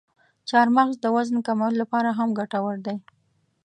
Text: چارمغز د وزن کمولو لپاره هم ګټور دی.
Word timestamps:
چارمغز 0.49 0.95
د 1.01 1.05
وزن 1.15 1.37
کمولو 1.47 1.77
لپاره 1.81 2.09
هم 2.17 2.29
ګټور 2.39 2.75
دی. 2.85 2.97